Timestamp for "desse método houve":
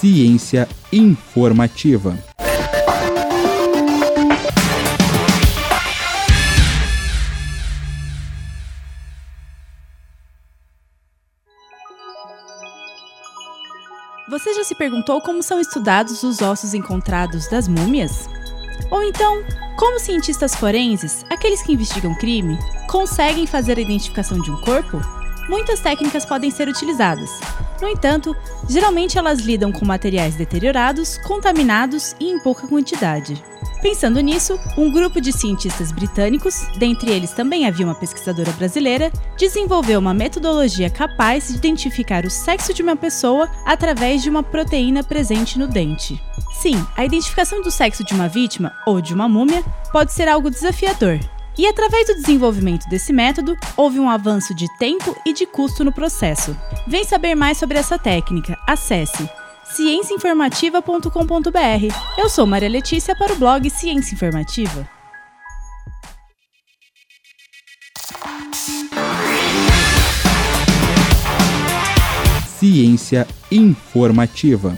52.88-53.98